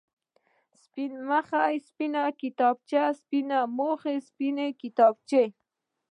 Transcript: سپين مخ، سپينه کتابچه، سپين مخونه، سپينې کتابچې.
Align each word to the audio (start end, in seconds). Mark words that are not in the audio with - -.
سپين 0.83 1.11
مخ، 1.29 1.47
سپينه 1.87 2.21
کتابچه، 2.41 3.03
سپين 3.19 3.47
مخونه، 3.77 4.23
سپينې 4.27 4.67
کتابچې. 4.81 5.43